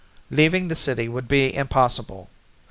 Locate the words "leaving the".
0.31-0.75